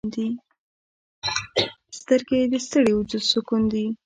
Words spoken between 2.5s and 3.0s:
د ستړي